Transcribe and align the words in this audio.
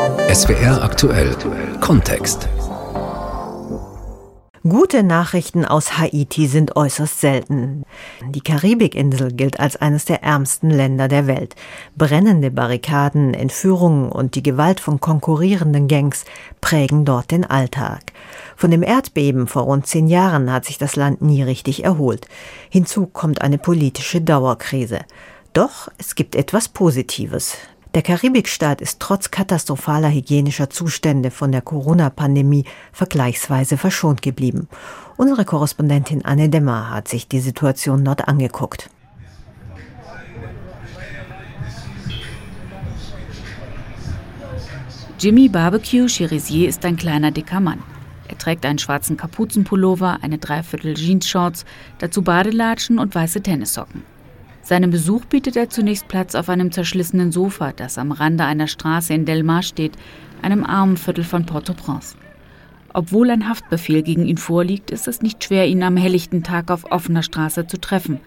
SWR 0.00 0.82
aktuell 0.82 1.36
Kontext. 1.82 2.48
Gute 4.62 5.02
Nachrichten 5.02 5.66
aus 5.66 5.98
Haiti 5.98 6.46
sind 6.46 6.74
äußerst 6.74 7.20
selten. 7.20 7.84
Die 8.30 8.40
Karibikinsel 8.40 9.30
gilt 9.30 9.60
als 9.60 9.76
eines 9.76 10.06
der 10.06 10.22
ärmsten 10.22 10.70
Länder 10.70 11.06
der 11.08 11.26
Welt. 11.26 11.54
Brennende 11.98 12.50
Barrikaden, 12.50 13.34
Entführungen 13.34 14.10
und 14.10 14.36
die 14.36 14.42
Gewalt 14.42 14.80
von 14.80 15.00
konkurrierenden 15.00 15.86
Gangs 15.86 16.24
prägen 16.62 17.04
dort 17.04 17.30
den 17.30 17.44
Alltag. 17.44 18.14
Von 18.56 18.70
dem 18.70 18.82
Erdbeben 18.82 19.48
vor 19.48 19.64
rund 19.64 19.86
zehn 19.86 20.08
Jahren 20.08 20.50
hat 20.50 20.64
sich 20.64 20.78
das 20.78 20.96
Land 20.96 21.20
nie 21.20 21.42
richtig 21.42 21.84
erholt. 21.84 22.26
Hinzu 22.70 23.06
kommt 23.06 23.42
eine 23.42 23.58
politische 23.58 24.22
Dauerkrise. 24.22 25.00
Doch 25.52 25.90
es 25.98 26.14
gibt 26.14 26.36
etwas 26.36 26.70
Positives. 26.70 27.58
Der 27.94 28.02
Karibikstaat 28.02 28.80
ist 28.80 29.00
trotz 29.00 29.32
katastrophaler 29.32 30.10
hygienischer 30.10 30.70
Zustände 30.70 31.32
von 31.32 31.50
der 31.50 31.60
Corona-Pandemie 31.60 32.64
vergleichsweise 32.92 33.76
verschont 33.76 34.22
geblieben. 34.22 34.68
Unsere 35.16 35.44
Korrespondentin 35.44 36.24
Anne 36.24 36.48
Demmer 36.48 36.90
hat 36.90 37.08
sich 37.08 37.26
die 37.26 37.40
Situation 37.40 38.04
dort 38.04 38.28
angeguckt. 38.28 38.90
Jimmy 45.18 45.48
Barbecue 45.48 46.06
Cherizier 46.06 46.68
ist 46.68 46.84
ein 46.84 46.96
kleiner 46.96 47.32
dicker 47.32 47.58
Mann. 47.58 47.82
Er 48.28 48.38
trägt 48.38 48.64
einen 48.64 48.78
schwarzen 48.78 49.16
Kapuzenpullover, 49.16 50.18
eine 50.22 50.38
Dreiviertel 50.38 50.94
Jeans-Shorts, 50.94 51.64
dazu 51.98 52.22
Badelatschen 52.22 53.00
und 53.00 53.16
weiße 53.16 53.42
Tennissocken. 53.42 54.04
Seinem 54.70 54.92
Besuch 54.92 55.24
bietet 55.24 55.56
er 55.56 55.68
zunächst 55.68 56.06
Platz 56.06 56.36
auf 56.36 56.48
einem 56.48 56.70
zerschlissenen 56.70 57.32
Sofa, 57.32 57.72
das 57.72 57.98
am 57.98 58.12
Rande 58.12 58.44
einer 58.44 58.68
Straße 58.68 59.12
in 59.12 59.24
Delmar 59.24 59.64
steht, 59.64 59.94
einem 60.42 60.62
armen 60.62 60.96
Viertel 60.96 61.24
von 61.24 61.44
Port-au-Prince. 61.44 62.14
Obwohl 62.94 63.30
ein 63.30 63.48
Haftbefehl 63.48 64.02
gegen 64.02 64.26
ihn 64.26 64.36
vorliegt, 64.36 64.92
ist 64.92 65.08
es 65.08 65.22
nicht 65.22 65.42
schwer, 65.42 65.66
ihn 65.66 65.82
am 65.82 65.96
helllichten 65.96 66.44
Tag 66.44 66.70
auf 66.70 66.92
offener 66.92 67.24
Straße 67.24 67.66
zu 67.66 67.80
treffen. 67.80 68.20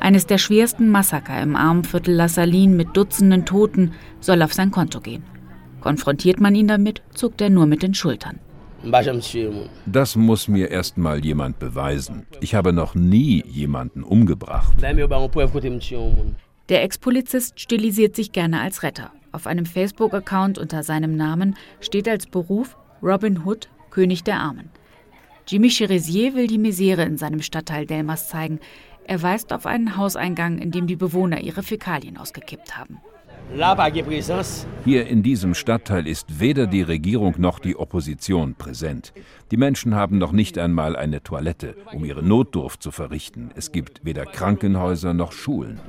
Eines 0.00 0.26
der 0.26 0.38
schwersten 0.38 0.90
Massaker 0.90 1.40
im 1.40 1.54
armen 1.54 1.84
Viertel 1.84 2.16
La 2.16 2.26
Saline 2.26 2.74
mit 2.74 2.96
Dutzenden 2.96 3.44
Toten 3.44 3.92
soll 4.18 4.42
auf 4.42 4.52
sein 4.52 4.72
Konto 4.72 5.00
gehen. 5.00 5.22
Konfrontiert 5.80 6.40
man 6.40 6.56
ihn 6.56 6.66
damit, 6.66 7.00
zuckt 7.14 7.40
er 7.40 7.48
nur 7.48 7.66
mit 7.66 7.84
den 7.84 7.94
Schultern. 7.94 8.40
Das 9.86 10.16
muss 10.16 10.48
mir 10.48 10.70
erst 10.70 10.96
mal 10.96 11.24
jemand 11.24 11.58
beweisen. 11.58 12.26
Ich 12.40 12.54
habe 12.54 12.72
noch 12.72 12.94
nie 12.94 13.44
jemanden 13.46 14.02
umgebracht. 14.02 14.74
Der 16.68 16.82
Ex-Polizist 16.84 17.60
stilisiert 17.60 18.16
sich 18.16 18.32
gerne 18.32 18.60
als 18.60 18.82
Retter. 18.82 19.12
Auf 19.32 19.46
einem 19.46 19.66
Facebook-Account 19.66 20.58
unter 20.58 20.82
seinem 20.82 21.16
Namen 21.16 21.56
steht 21.80 22.08
als 22.08 22.26
Beruf 22.26 22.76
Robin 23.02 23.44
Hood, 23.44 23.68
König 23.90 24.24
der 24.24 24.38
Armen. 24.38 24.70
Jimmy 25.46 25.68
Cherizier 25.68 26.34
will 26.34 26.46
die 26.46 26.58
Misere 26.58 27.02
in 27.02 27.16
seinem 27.16 27.42
Stadtteil 27.42 27.86
Delmas 27.86 28.28
zeigen. 28.28 28.60
Er 29.04 29.20
weist 29.20 29.52
auf 29.52 29.66
einen 29.66 29.96
Hauseingang, 29.96 30.58
in 30.58 30.70
dem 30.70 30.86
die 30.86 30.96
Bewohner 30.96 31.40
ihre 31.40 31.62
Fäkalien 31.62 32.16
ausgekippt 32.16 32.78
haben. 32.78 33.00
Hier 34.84 35.06
in 35.06 35.22
diesem 35.22 35.54
Stadtteil 35.54 36.06
ist 36.06 36.38
weder 36.38 36.66
die 36.66 36.82
Regierung 36.82 37.34
noch 37.38 37.58
die 37.58 37.76
Opposition 37.76 38.54
präsent. 38.54 39.12
Die 39.50 39.56
Menschen 39.56 39.94
haben 39.94 40.18
noch 40.18 40.30
nicht 40.30 40.56
einmal 40.56 40.94
eine 40.94 41.22
Toilette, 41.22 41.74
um 41.92 42.04
ihre 42.04 42.22
Notdurft 42.22 42.82
zu 42.82 42.92
verrichten. 42.92 43.50
Es 43.56 43.72
gibt 43.72 44.04
weder 44.04 44.24
Krankenhäuser 44.24 45.14
noch 45.14 45.32
Schulen. 45.32 45.80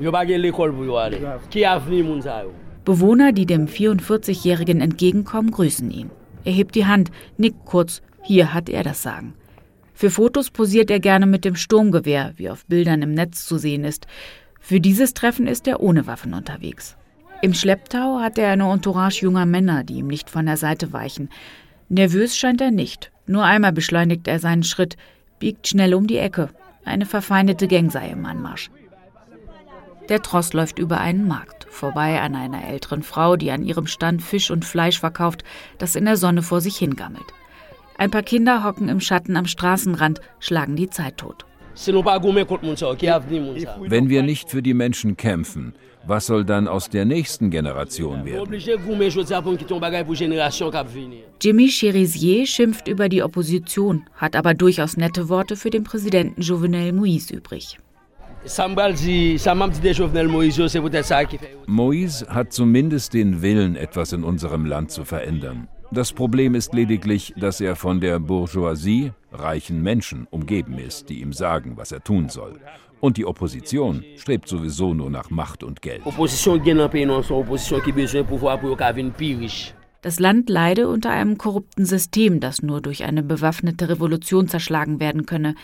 Bewohner, 2.83 3.31
die 3.31 3.45
dem 3.45 3.67
44-Jährigen 3.67 4.81
entgegenkommen, 4.81 5.51
grüßen 5.51 5.91
ihn. 5.91 6.09
Er 6.43 6.53
hebt 6.53 6.73
die 6.73 6.87
Hand, 6.87 7.11
nickt 7.37 7.65
kurz, 7.65 8.01
hier 8.23 8.55
hat 8.55 8.69
er 8.69 8.83
das 8.83 9.03
Sagen. 9.03 9.35
Für 9.93 10.09
Fotos 10.09 10.49
posiert 10.49 10.89
er 10.89 10.99
gerne 10.99 11.27
mit 11.27 11.45
dem 11.45 11.55
Sturmgewehr, 11.55 12.33
wie 12.37 12.49
auf 12.49 12.65
Bildern 12.65 13.03
im 13.03 13.13
Netz 13.13 13.45
zu 13.45 13.59
sehen 13.59 13.83
ist. 13.83 14.07
Für 14.59 14.79
dieses 14.79 15.13
Treffen 15.13 15.45
ist 15.45 15.67
er 15.67 15.79
ohne 15.79 16.07
Waffen 16.07 16.33
unterwegs. 16.33 16.97
Im 17.41 17.55
Schlepptau 17.55 18.19
hat 18.19 18.37
er 18.37 18.51
eine 18.51 18.71
Entourage 18.71 19.23
junger 19.23 19.47
Männer, 19.47 19.83
die 19.83 19.95
ihm 19.95 20.07
nicht 20.07 20.29
von 20.29 20.45
der 20.45 20.57
Seite 20.57 20.93
weichen. 20.93 21.29
Nervös 21.89 22.37
scheint 22.37 22.61
er 22.61 22.69
nicht. 22.69 23.11
Nur 23.25 23.43
einmal 23.43 23.73
beschleunigt 23.73 24.27
er 24.27 24.37
seinen 24.37 24.61
Schritt, 24.61 24.95
biegt 25.39 25.67
schnell 25.67 25.95
um 25.95 26.05
die 26.05 26.17
Ecke. 26.17 26.49
Eine 26.85 27.07
verfeindete 27.07 27.67
Gang 27.67 27.91
sei 27.91 28.09
im 28.09 28.25
Anmarsch. 28.27 28.69
Der 30.09 30.21
Tross 30.21 30.53
läuft 30.53 30.77
über 30.77 30.99
einen 30.99 31.27
Markt, 31.27 31.65
vorbei 31.69 32.21
an 32.21 32.35
einer 32.35 32.67
älteren 32.67 33.01
Frau, 33.01 33.35
die 33.37 33.49
an 33.49 33.63
ihrem 33.63 33.87
Stand 33.87 34.21
Fisch 34.21 34.51
und 34.51 34.63
Fleisch 34.63 34.99
verkauft, 34.99 35.43
das 35.79 35.95
in 35.95 36.05
der 36.05 36.17
Sonne 36.17 36.43
vor 36.43 36.61
sich 36.61 36.77
hingammelt. 36.77 37.25
Ein 37.97 38.11
paar 38.11 38.23
Kinder 38.23 38.63
hocken 38.63 38.87
im 38.87 38.99
Schatten 38.99 39.35
am 39.35 39.45
Straßenrand, 39.45 40.21
schlagen 40.39 40.75
die 40.75 40.89
Zeit 40.89 41.17
tot. 41.17 41.45
Wenn 43.87 44.09
wir 44.09 44.23
nicht 44.23 44.49
für 44.49 44.61
die 44.61 44.73
Menschen 44.73 45.17
kämpfen, 45.17 45.73
was 46.05 46.25
soll 46.25 46.43
dann 46.45 46.67
aus 46.67 46.89
der 46.89 47.05
nächsten 47.05 47.51
Generation 47.51 48.25
werden? 48.25 48.59
Jimmy 51.41 51.67
Cherizier 51.69 52.45
schimpft 52.47 52.87
über 52.87 53.07
die 53.09 53.23
Opposition, 53.23 54.05
hat 54.15 54.35
aber 54.35 54.53
durchaus 54.53 54.97
nette 54.97 55.29
Worte 55.29 55.55
für 55.55 55.69
den 55.69 55.83
Präsidenten 55.83 56.41
Jovenel 56.41 56.91
Moïse 56.91 57.33
übrig. 57.33 57.77
Moïse 61.67 62.27
hat 62.27 62.53
zumindest 62.53 63.13
den 63.13 63.41
Willen, 63.43 63.75
etwas 63.75 64.13
in 64.13 64.23
unserem 64.23 64.65
Land 64.65 64.89
zu 64.89 65.05
verändern. 65.05 65.67
Das 65.93 66.13
Problem 66.13 66.55
ist 66.55 66.73
lediglich, 66.73 67.33
dass 67.35 67.59
er 67.59 67.75
von 67.75 67.99
der 67.99 68.17
Bourgeoisie, 68.17 69.11
reichen 69.33 69.83
Menschen, 69.83 70.25
umgeben 70.31 70.77
ist, 70.77 71.09
die 71.09 71.19
ihm 71.19 71.33
sagen, 71.33 71.75
was 71.75 71.91
er 71.91 72.01
tun 72.01 72.29
soll. 72.29 72.61
Und 73.01 73.17
die 73.17 73.25
Opposition 73.25 74.05
strebt 74.15 74.47
sowieso 74.47 74.93
nur 74.93 75.09
nach 75.09 75.29
Macht 75.29 75.63
und 75.63 75.81
Geld. 75.81 76.03
Das 80.01 80.19
Land 80.19 80.49
leide 80.49 80.87
unter 80.87 81.09
einem 81.09 81.37
korrupten 81.37 81.85
System, 81.85 82.39
das 82.39 82.61
nur 82.61 82.81
durch 82.81 83.03
eine 83.03 83.21
bewaffnete 83.21 83.89
Revolution 83.89 84.47
zerschlagen 84.47 85.01
werden 85.01 85.25
könne. 85.25 85.55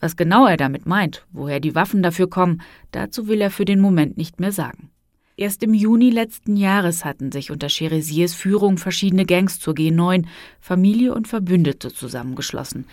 Was 0.00 0.16
genau 0.16 0.46
er 0.46 0.56
damit 0.56 0.86
meint, 0.86 1.26
woher 1.32 1.60
die 1.60 1.74
Waffen 1.74 2.02
dafür 2.02 2.30
kommen, 2.30 2.62
dazu 2.92 3.28
will 3.28 3.42
er 3.42 3.50
für 3.50 3.66
den 3.66 3.80
Moment 3.80 4.16
nicht 4.16 4.40
mehr 4.40 4.52
sagen. 4.52 4.90
Erst 5.38 5.62
im 5.62 5.74
Juni 5.74 6.08
letzten 6.08 6.56
Jahres 6.56 7.04
hatten 7.04 7.30
sich 7.30 7.50
unter 7.50 7.68
Cheriziers 7.68 8.32
Führung 8.32 8.78
verschiedene 8.78 9.26
Gangs 9.26 9.60
zur 9.60 9.74
G9, 9.74 10.24
Familie 10.60 11.14
und 11.14 11.28
Verbündete 11.28 11.92
zusammengeschlossen. 11.92 12.86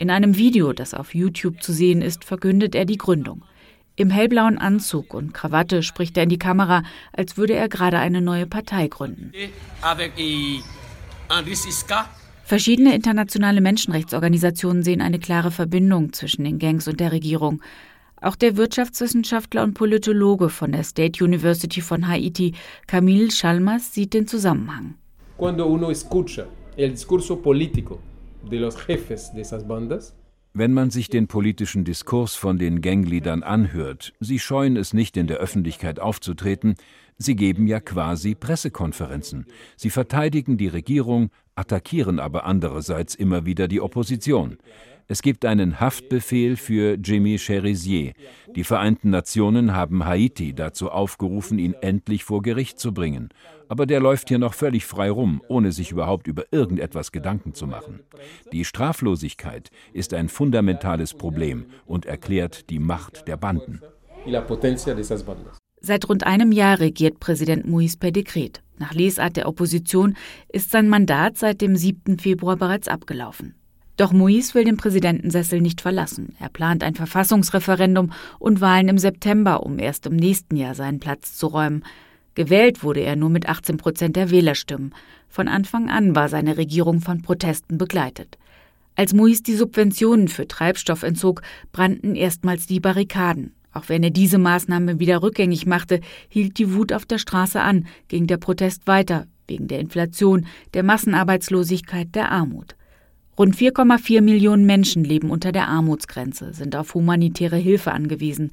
In 0.00 0.10
einem 0.10 0.36
Video, 0.36 0.72
das 0.72 0.92
auf 0.92 1.14
YouTube 1.14 1.62
zu 1.62 1.72
sehen 1.72 2.02
ist, 2.02 2.24
verkündet 2.24 2.74
er 2.74 2.84
die 2.84 2.98
Gründung. 2.98 3.44
Im 3.94 4.10
hellblauen 4.10 4.58
Anzug 4.58 5.14
und 5.14 5.34
Krawatte 5.34 5.84
spricht 5.84 6.16
er 6.16 6.24
in 6.24 6.30
die 6.30 6.38
Kamera, 6.38 6.82
als 7.12 7.36
würde 7.36 7.54
er 7.54 7.68
gerade 7.68 8.00
eine 8.00 8.20
neue 8.20 8.48
Partei 8.48 8.88
gründen. 8.88 9.32
Verschiedene 12.44 12.94
internationale 12.94 13.60
Menschenrechtsorganisationen 13.60 14.82
sehen 14.82 15.00
eine 15.00 15.18
klare 15.18 15.50
Verbindung 15.50 16.12
zwischen 16.12 16.44
den 16.44 16.58
Gangs 16.58 16.88
und 16.88 17.00
der 17.00 17.12
Regierung. 17.12 17.62
Auch 18.20 18.36
der 18.36 18.56
Wirtschaftswissenschaftler 18.56 19.62
und 19.62 19.74
Politologe 19.74 20.48
von 20.48 20.72
der 20.72 20.84
State 20.84 21.24
University 21.24 21.80
von 21.80 22.06
Haiti, 22.06 22.54
Camille 22.86 23.28
Chalmers, 23.28 23.94
sieht 23.94 24.14
den 24.14 24.26
Zusammenhang. 24.26 24.94
Cuando 25.36 25.66
uno 25.66 25.90
escucha 25.90 26.46
el 26.76 26.90
discurso 26.92 27.42
político 27.42 27.98
de 28.48 28.58
los 28.58 28.76
jefes 28.76 29.32
de 29.34 29.40
esas 29.40 29.66
bandas, 29.66 30.14
wenn 30.54 30.72
man 30.72 30.90
sich 30.90 31.08
den 31.08 31.28
politischen 31.28 31.84
Diskurs 31.84 32.34
von 32.34 32.58
den 32.58 32.82
Gangliedern 32.82 33.42
anhört, 33.42 34.12
sie 34.20 34.38
scheuen 34.38 34.76
es 34.76 34.92
nicht 34.92 35.16
in 35.16 35.26
der 35.26 35.38
Öffentlichkeit 35.38 35.98
aufzutreten, 35.98 36.74
sie 37.16 37.36
geben 37.36 37.66
ja 37.66 37.80
quasi 37.80 38.34
Pressekonferenzen. 38.34 39.46
Sie 39.76 39.90
verteidigen 39.90 40.58
die 40.58 40.68
Regierung, 40.68 41.30
attackieren 41.54 42.18
aber 42.18 42.44
andererseits 42.44 43.14
immer 43.14 43.46
wieder 43.46 43.68
die 43.68 43.80
Opposition. 43.80 44.58
Es 45.08 45.22
gibt 45.22 45.44
einen 45.44 45.80
Haftbefehl 45.80 46.56
für 46.56 46.94
Jimmy 46.94 47.38
Cherizier. 47.38 48.12
Die 48.54 48.64
Vereinten 48.64 49.10
Nationen 49.10 49.74
haben 49.74 50.04
Haiti 50.04 50.54
dazu 50.54 50.90
aufgerufen, 50.90 51.58
ihn 51.58 51.74
endlich 51.80 52.24
vor 52.24 52.42
Gericht 52.42 52.78
zu 52.78 52.92
bringen. 52.94 53.30
Aber 53.68 53.86
der 53.86 54.00
läuft 54.00 54.28
hier 54.28 54.38
noch 54.38 54.54
völlig 54.54 54.84
frei 54.84 55.10
rum, 55.10 55.42
ohne 55.48 55.72
sich 55.72 55.90
überhaupt 55.90 56.26
über 56.26 56.44
irgendetwas 56.50 57.12
Gedanken 57.12 57.54
zu 57.54 57.66
machen. 57.66 58.00
Die 58.52 58.64
Straflosigkeit 58.64 59.70
ist 59.92 60.14
ein 60.14 60.28
fundamentales 60.28 61.14
Problem 61.14 61.66
und 61.86 62.06
erklärt 62.06 62.70
die 62.70 62.78
Macht 62.78 63.28
der 63.28 63.36
Banden. 63.36 63.80
Seit 65.80 66.08
rund 66.08 66.24
einem 66.24 66.52
Jahr 66.52 66.78
regiert 66.78 67.18
Präsident 67.18 67.66
Moïse 67.66 67.98
per 67.98 68.12
Dekret. 68.12 68.62
Nach 68.78 68.94
Lesart 68.94 69.36
der 69.36 69.48
Opposition 69.48 70.16
ist 70.48 70.70
sein 70.70 70.88
Mandat 70.88 71.38
seit 71.38 71.60
dem 71.60 71.76
7. 71.76 72.18
Februar 72.18 72.56
bereits 72.56 72.88
abgelaufen. 72.88 73.56
Doch 73.96 74.12
Moïse 74.12 74.54
will 74.54 74.64
den 74.64 74.76
Präsidentensessel 74.76 75.60
nicht 75.60 75.80
verlassen. 75.80 76.34
Er 76.40 76.48
plant 76.48 76.82
ein 76.82 76.94
Verfassungsreferendum 76.94 78.12
und 78.38 78.60
Wahlen 78.60 78.88
im 78.88 78.98
September, 78.98 79.64
um 79.64 79.78
erst 79.78 80.06
im 80.06 80.16
nächsten 80.16 80.56
Jahr 80.56 80.74
seinen 80.74 80.98
Platz 80.98 81.36
zu 81.36 81.48
räumen. 81.48 81.84
Gewählt 82.34 82.82
wurde 82.82 83.00
er 83.00 83.16
nur 83.16 83.28
mit 83.28 83.48
18 83.48 83.76
Prozent 83.76 84.16
der 84.16 84.30
Wählerstimmen. 84.30 84.94
Von 85.28 85.48
Anfang 85.48 85.90
an 85.90 86.16
war 86.16 86.30
seine 86.30 86.56
Regierung 86.56 87.00
von 87.00 87.20
Protesten 87.20 87.76
begleitet. 87.76 88.38
Als 88.94 89.14
Moïse 89.14 89.42
die 89.42 89.54
Subventionen 89.54 90.28
für 90.28 90.48
Treibstoff 90.48 91.02
entzog, 91.02 91.42
brannten 91.72 92.14
erstmals 92.14 92.66
die 92.66 92.80
Barrikaden. 92.80 93.54
Auch 93.72 93.88
wenn 93.88 94.02
er 94.02 94.10
diese 94.10 94.38
Maßnahme 94.38 94.98
wieder 94.98 95.22
rückgängig 95.22 95.66
machte, 95.66 96.00
hielt 96.28 96.58
die 96.58 96.74
Wut 96.74 96.92
auf 96.92 97.06
der 97.06 97.18
Straße 97.18 97.60
an, 97.60 97.86
ging 98.08 98.26
der 98.26 98.36
Protest 98.36 98.86
weiter, 98.86 99.26
wegen 99.46 99.68
der 99.68 99.80
Inflation, 99.80 100.46
der 100.74 100.82
Massenarbeitslosigkeit, 100.82 102.14
der 102.14 102.30
Armut. 102.30 102.76
Rund 103.42 103.56
4,4 103.56 104.20
Millionen 104.20 104.66
Menschen 104.66 105.02
leben 105.02 105.28
unter 105.28 105.50
der 105.50 105.66
Armutsgrenze, 105.66 106.52
sind 106.52 106.76
auf 106.76 106.94
humanitäre 106.94 107.56
Hilfe 107.56 107.90
angewiesen. 107.90 108.52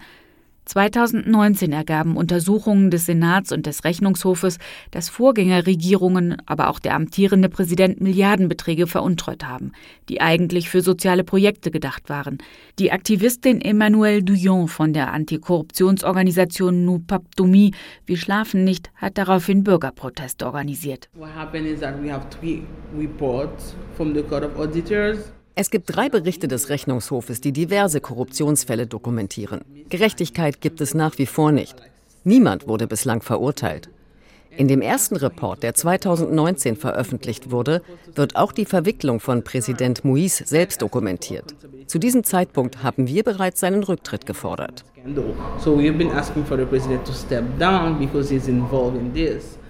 2019 0.70 1.74
ergaben 1.74 2.16
Untersuchungen 2.16 2.92
des 2.92 3.08
Senats 3.08 3.52
und 3.52 3.66
des 3.66 3.84
Rechnungshofes, 3.84 4.60
dass 4.92 5.10
Vorgängerregierungen, 5.10 6.38
aber 6.46 6.70
auch 6.70 6.78
der 6.78 6.94
amtierende 6.94 7.50
Präsident 7.50 8.02
Milliardenbeträge 8.02 8.86
veruntreut 8.86 9.44
haben, 9.44 9.72
die 10.10 10.22
eigentlich 10.22 10.70
für 10.70 10.82
soziale 10.82 11.24
Projekte 11.24 11.72
gedacht 11.72 12.10
waren. 12.10 12.38
Die 12.78 12.92
Aktivistin 12.92 13.62
Emmanuelle 13.62 14.22
Douillon 14.22 14.68
von 14.68 14.94
der 14.94 15.12
Antikorruptionsorganisation 15.12 17.04
Papdomi, 17.08 17.72
Wir 18.06 18.18
schlafen 18.18 18.64
nicht, 18.64 18.92
hat 18.96 19.18
daraufhin 19.18 19.64
Bürgerproteste 19.64 20.46
organisiert. 20.46 21.10
What 21.16 21.34
happened 21.36 21.66
is 21.66 21.80
that 21.80 22.02
we 22.02 22.12
have 22.12 22.28
three 22.30 22.62
reports 22.96 23.76
from 23.98 24.14
the 24.14 24.22
Court 24.22 24.44
of 24.44 24.60
Auditors. 24.60 25.32
Es 25.62 25.72
gibt 25.72 25.94
drei 25.94 26.08
Berichte 26.08 26.48
des 26.48 26.70
Rechnungshofes, 26.70 27.42
die 27.42 27.52
diverse 27.52 28.00
Korruptionsfälle 28.00 28.88
dokumentieren. 28.88 29.60
Gerechtigkeit 29.90 30.62
gibt 30.62 30.80
es 30.80 30.94
nach 30.94 31.18
wie 31.18 31.26
vor 31.26 31.52
nicht. 31.52 31.76
Niemand 32.24 32.66
wurde 32.70 32.88
bislang 32.88 33.22
verurteilt. 33.22 33.90
In 34.56 34.70
dem 34.70 34.82
ersten 34.82 35.18
Report, 35.18 35.62
der 35.62 35.74
2019 35.74 36.78
veröffentlicht 36.78 37.52
wurde, 37.52 37.82
wird 38.16 38.38
auch 38.38 38.54
die 38.54 38.64
Verwicklung 38.64 39.20
von 39.20 39.44
Präsident 39.44 40.04
Moïse 40.06 40.48
selbst 40.48 40.82
dokumentiert. 40.82 41.54
Zu 41.88 42.00
diesem 42.00 42.24
Zeitpunkt 42.24 42.82
haben 42.82 43.10
wir 43.10 43.24
bereits 43.24 43.60
seinen 43.60 43.84
Rücktritt 43.84 44.26
gefordert. 44.26 44.86
So 45.60 45.76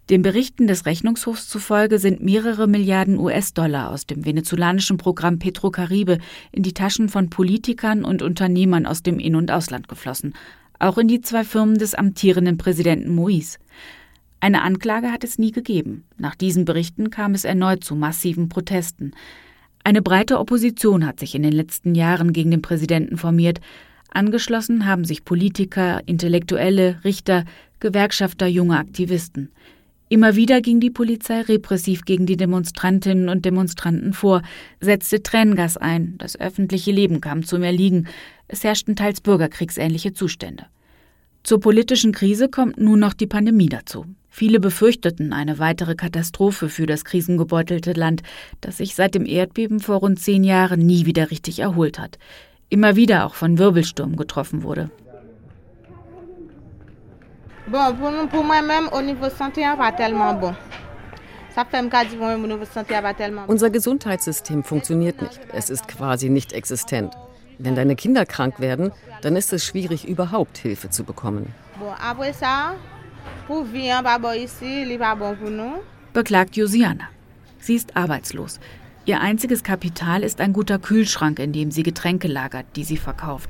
Den 0.10 0.24
Berichten 0.24 0.66
des 0.66 0.88
Rechnungshofs 0.88 1.48
zufolge 1.48 2.00
sind 2.00 2.24
mehrere 2.24 2.68
Milliarden 2.68 3.20
US-Dollar 3.20 3.92
aus 3.92 4.08
dem 4.08 4.26
venezolanischen 4.26 4.98
Programm 4.98 5.38
Petrocaribe 5.38 6.18
in 6.52 6.64
die 6.64 6.74
Taschen 6.74 7.10
von 7.10 7.30
Politikern 7.30 8.04
und 8.04 8.24
Unternehmern 8.24 8.88
aus 8.88 9.04
dem 9.04 9.20
In- 9.20 9.36
und 9.36 9.52
Ausland 9.52 9.88
geflossen, 9.88 10.34
auch 10.80 10.98
in 10.98 11.08
die 11.08 11.22
zwei 11.22 11.44
Firmen 11.44 11.78
des 11.78 11.94
amtierenden 11.94 12.58
Präsidenten 12.58 13.16
Moïse. 13.16 13.60
Eine 14.40 14.64
Anklage 14.64 15.12
hat 15.12 15.24
es 15.24 15.38
nie 15.38 15.52
gegeben. 15.52 16.06
Nach 16.18 16.34
diesen 16.34 16.66
Berichten 16.66 17.12
kam 17.12 17.36
es 17.36 17.46
erneut 17.46 17.84
zu 17.84 17.94
massiven 17.94 18.50
Protesten. 18.50 19.12
Eine 19.84 20.02
breite 20.02 20.40
Opposition 20.40 21.06
hat 21.06 21.20
sich 21.20 21.36
in 21.36 21.44
den 21.44 21.54
letzten 21.54 21.94
Jahren 21.94 22.34
gegen 22.34 22.50
den 22.50 22.64
Präsidenten 22.64 23.18
formiert. 23.18 23.62
Angeschlossen 24.12 24.88
haben 24.88 25.06
sich 25.06 25.24
Politiker, 25.24 26.02
Intellektuelle, 26.08 27.00
Richter, 27.04 27.46
Gewerkschafter, 27.80 28.48
junge 28.48 28.80
Aktivisten. 28.80 29.52
Immer 30.12 30.36
wieder 30.36 30.62
ging 30.62 30.80
die 30.80 30.90
Polizei 30.90 31.42
repressiv 31.42 32.04
gegen 32.04 32.26
die 32.26 32.36
Demonstrantinnen 32.36 33.30
und 33.30 33.46
Demonstranten 33.46 34.14
vor, 34.14 34.42
setzte 34.82 35.22
Tränengas 35.22 35.78
ein, 35.78 36.16
das 36.18 36.40
öffentliche 36.40 36.92
Leben 36.92 37.22
kam 37.22 37.44
zum 37.44 37.62
Erliegen, 37.62 38.08
es 38.48 38.64
herrschten 38.64 38.96
teils 38.96 39.22
bürgerkriegsähnliche 39.22 40.14
Zustände. 40.14 40.66
Zur 41.44 41.60
politischen 41.60 42.12
Krise 42.12 42.50
kommt 42.50 42.80
nun 42.80 43.00
noch 43.00 43.14
die 43.14 43.28
Pandemie 43.28 43.70
dazu. 43.70 44.06
Viele 44.30 44.60
befürchteten 44.60 45.32
eine 45.32 45.60
weitere 45.60 45.94
Katastrophe 45.94 46.70
für 46.70 46.88
das 46.88 47.06
krisengebeutelte 47.06 47.94
Land, 47.94 48.24
das 48.62 48.78
sich 48.78 48.96
seit 48.96 49.14
dem 49.14 49.28
Erdbeben 49.28 49.80
vor 49.80 49.98
rund 49.98 50.20
zehn 50.20 50.44
Jahren 50.44 50.80
nie 50.80 51.06
wieder 51.06 51.30
richtig 51.30 51.60
erholt 51.60 52.00
hat, 52.00 52.18
immer 52.70 52.96
wieder 52.96 53.28
auch 53.28 53.36
von 53.36 53.60
Wirbelsturm 53.60 54.16
getroffen 54.16 54.64
wurde. 54.64 54.90
Bon, 57.72 58.28
pour 58.28 58.44
moi-même, 58.44 58.90
au 58.92 59.02
niveau 59.02 59.30
santé, 59.30 59.62
pas 59.78 59.92
tellement 59.92 60.34
bon. 60.34 60.56
Unser 63.48 63.70
Gesundheitssystem 63.70 64.64
funktioniert 64.64 65.22
nicht. 65.22 65.40
Es 65.54 65.70
ist 65.70 65.88
quasi 65.88 66.30
nicht 66.30 66.54
existent. 66.54 67.14
Wenn 67.60 67.76
deine 67.76 67.96
Kinder 67.96 68.26
krank 68.26 68.60
werden, 68.60 68.92
dann 69.22 69.36
ist 69.36 69.54
es 69.54 69.66
schwierig, 69.66 70.08
überhaupt 70.08 70.58
Hilfe 70.58 70.90
zu 70.90 71.04
bekommen. 71.04 71.54
Beklagt 76.14 76.56
Josiana. 76.56 77.04
Sie 77.60 77.76
ist 77.76 77.96
arbeitslos. 77.96 78.60
Ihr 79.06 79.20
einziges 79.22 79.64
Kapital 79.64 80.24
ist 80.24 80.42
ein 80.42 80.54
guter 80.54 80.80
Kühlschrank, 80.80 81.40
in 81.40 81.52
dem 81.52 81.72
sie 81.72 81.84
Getränke 81.84 82.28
lagert, 82.28 82.66
die 82.76 82.84
sie 82.84 82.98
verkauft. 82.98 83.50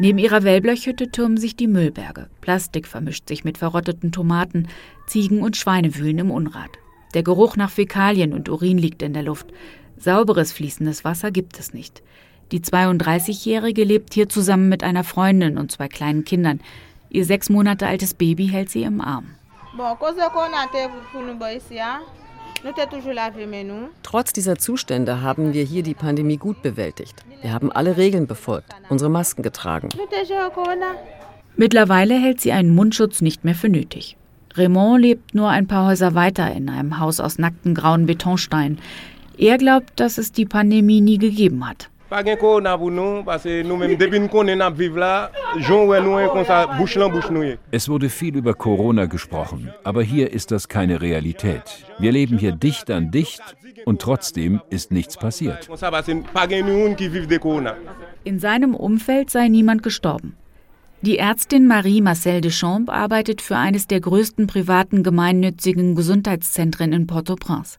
Neben 0.00 0.18
ihrer 0.18 0.44
Wellblechhütte 0.44 1.10
türmen 1.10 1.38
sich 1.38 1.56
die 1.56 1.66
Müllberge. 1.66 2.28
Plastik 2.40 2.86
vermischt 2.86 3.26
sich 3.26 3.44
mit 3.44 3.58
verrotteten 3.58 4.12
Tomaten. 4.12 4.68
Ziegen 5.06 5.42
und 5.42 5.56
Schweine 5.56 5.96
wühlen 5.96 6.18
im 6.18 6.30
Unrat. 6.30 6.70
Der 7.14 7.24
Geruch 7.24 7.56
nach 7.56 7.70
Fäkalien 7.70 8.32
und 8.32 8.48
Urin 8.48 8.78
liegt 8.78 9.02
in 9.02 9.12
der 9.12 9.24
Luft. 9.24 9.48
Sauberes 9.96 10.52
fließendes 10.52 11.04
Wasser 11.04 11.32
gibt 11.32 11.58
es 11.58 11.74
nicht. 11.74 12.02
Die 12.52 12.60
32-Jährige 12.60 13.82
lebt 13.82 14.14
hier 14.14 14.28
zusammen 14.28 14.68
mit 14.68 14.84
einer 14.84 15.04
Freundin 15.04 15.58
und 15.58 15.72
zwei 15.72 15.88
kleinen 15.88 16.24
Kindern. 16.24 16.60
Ihr 17.10 17.24
sechs 17.24 17.50
Monate 17.50 17.86
altes 17.86 18.14
Baby 18.14 18.48
hält 18.48 18.70
sie 18.70 18.84
im 18.84 19.00
Arm. 19.00 19.34
Trotz 24.02 24.32
dieser 24.32 24.56
Zustände 24.56 25.22
haben 25.22 25.52
wir 25.52 25.64
hier 25.64 25.82
die 25.82 25.94
Pandemie 25.94 26.36
gut 26.36 26.62
bewältigt. 26.62 27.24
Wir 27.42 27.52
haben 27.52 27.70
alle 27.70 27.96
Regeln 27.96 28.26
befolgt, 28.26 28.74
unsere 28.88 29.10
Masken 29.10 29.42
getragen. 29.42 29.88
Mittlerweile 31.56 32.14
hält 32.14 32.40
sie 32.40 32.52
einen 32.52 32.74
Mundschutz 32.74 33.20
nicht 33.20 33.44
mehr 33.44 33.54
für 33.54 33.68
nötig. 33.68 34.16
Raymond 34.54 35.02
lebt 35.02 35.34
nur 35.34 35.48
ein 35.48 35.66
paar 35.66 35.86
Häuser 35.86 36.14
weiter 36.14 36.52
in 36.52 36.68
einem 36.68 36.98
Haus 36.98 37.20
aus 37.20 37.38
nackten 37.38 37.74
grauen 37.74 38.06
Betonsteinen. 38.06 38.78
Er 39.36 39.58
glaubt, 39.58 40.00
dass 40.00 40.18
es 40.18 40.32
die 40.32 40.46
Pandemie 40.46 41.00
nie 41.00 41.18
gegeben 41.18 41.68
hat. 41.68 41.90
Pa 42.08 42.22
gen 42.24 42.38
korona 42.40 42.70
pou 42.80 42.88
nou, 42.88 43.20
pase 43.20 43.58
nou 43.68 43.76
menm 43.76 43.92
depi 44.00 44.16
nou 44.16 44.32
konen 44.32 44.62
ap 44.64 44.78
viv 44.78 44.94
la, 44.96 45.28
jon 45.60 45.90
wè 45.90 45.98
nou 46.00 46.16
kon 46.32 46.46
sa 46.48 46.62
bouch 46.78 46.94
lan 46.96 47.12
bouch 47.12 47.28
nou 47.28 47.44
Es 47.70 47.88
wurde 47.88 48.08
viel 48.08 48.36
über 48.36 48.54
Corona 48.54 49.04
gesprochen, 49.04 49.68
aber 49.84 50.02
hier 50.02 50.32
ist 50.32 50.50
das 50.50 50.68
keine 50.68 51.02
Realität. 51.02 51.84
Wir 51.98 52.12
leben 52.12 52.38
hier 52.38 52.52
dicht 52.52 52.90
an 52.90 53.10
dicht 53.10 53.42
und 53.84 54.00
trotzdem 54.00 54.62
ist 54.70 54.90
nichts 54.90 55.18
passiert. 55.18 55.68
In 58.24 58.38
seinem 58.38 58.74
Umfeld 58.74 59.30
sei 59.30 59.48
niemand 59.48 59.82
gestorben. 59.82 60.34
Die 61.02 61.18
Ärztin 61.18 61.66
Marie 61.66 62.00
Marcel 62.00 62.40
Deschamps 62.40 62.90
arbeitet 62.90 63.42
für 63.42 63.56
eines 63.56 63.86
der 63.86 64.00
größten 64.00 64.46
privaten 64.46 65.02
gemeinnützigen 65.02 65.94
Gesundheitszentren 65.94 66.94
in 66.94 67.06
Port-au-Prince. 67.06 67.78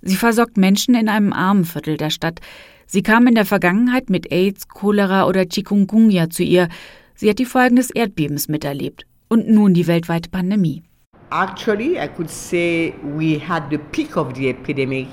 Sie 0.00 0.16
versorgt 0.16 0.58
Menschen 0.58 0.94
in 0.94 1.08
einem 1.08 1.32
armen 1.32 1.64
Viertel 1.64 1.96
der 1.96 2.10
Stadt, 2.10 2.40
Sie 2.86 3.02
kam 3.02 3.26
in 3.26 3.34
der 3.34 3.44
Vergangenheit 3.44 4.10
mit 4.10 4.30
AIDS, 4.32 4.68
Cholera 4.68 5.26
oder 5.26 5.46
Chikungunya 5.46 6.30
zu 6.30 6.42
ihr. 6.42 6.68
Sie 7.14 7.28
hat 7.30 7.38
die 7.38 7.44
Folgen 7.44 7.76
des 7.76 7.90
Erdbebens 7.90 8.48
miterlebt 8.48 9.06
und 9.28 9.48
nun 9.48 9.74
die 9.74 9.86
weltweite 9.86 10.30
Pandemie. 10.30 10.82
Actually, 11.30 11.96
I 11.98 12.08
could 12.08 12.30
say 12.30 12.94
we 13.16 13.38
had 13.38 13.64
the 13.70 13.78
peak 13.78 14.16
of 14.16 14.34
the 14.36 14.50
epidemic 14.50 15.08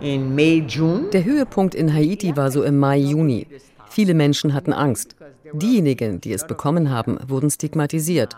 in 0.00 0.34
May, 0.34 0.64
June. 0.66 1.10
Der 1.12 1.24
Höhepunkt 1.24 1.74
in 1.74 1.92
Haiti 1.92 2.36
war 2.36 2.50
so 2.50 2.62
im 2.62 2.78
Mai, 2.78 2.98
Juni. 2.98 3.46
Viele 3.90 4.14
Menschen 4.14 4.54
hatten 4.54 4.72
Angst. 4.72 5.16
Diejenigen, 5.52 6.20
die 6.20 6.32
es 6.32 6.46
bekommen 6.46 6.90
haben, 6.90 7.18
wurden 7.26 7.50
stigmatisiert. 7.50 8.36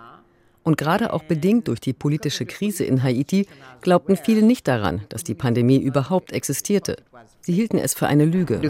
Und 0.62 0.76
gerade 0.76 1.12
auch 1.12 1.24
bedingt 1.24 1.68
durch 1.68 1.80
die 1.80 1.92
politische 1.92 2.44
Krise 2.44 2.84
in 2.84 3.02
Haiti 3.02 3.46
glaubten 3.80 4.16
viele 4.16 4.42
nicht 4.42 4.68
daran, 4.68 5.02
dass 5.08 5.24
die 5.24 5.34
Pandemie 5.34 5.78
überhaupt 5.78 6.32
existierte. 6.32 6.96
Sie 7.40 7.52
hielten 7.52 7.78
es 7.78 7.94
für 7.94 8.06
eine 8.06 8.26
Lüge. 8.26 8.60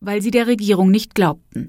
Weil 0.00 0.22
sie 0.22 0.30
der 0.30 0.46
Regierung 0.46 0.90
nicht 0.90 1.14
glaubten. 1.14 1.68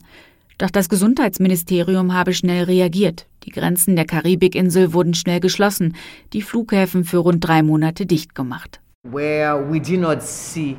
Doch 0.59 0.69
das 0.69 0.87
Gesundheitsministerium 0.87 2.13
habe 2.13 2.33
schnell 2.33 2.65
reagiert. 2.65 3.25
Die 3.43 3.49
Grenzen 3.49 3.95
der 3.95 4.05
Karibikinsel 4.05 4.93
wurden 4.93 5.15
schnell 5.15 5.39
geschlossen, 5.39 5.95
die 6.31 6.43
Flughäfen 6.43 7.03
für 7.03 7.17
rund 7.17 7.45
drei 7.45 7.63
Monate 7.63 8.05
dicht 8.05 8.35
gemacht. 8.35 8.79
Where 9.03 9.59
we 9.69 9.81
did 9.81 9.99
not 9.99 10.21
see 10.21 10.77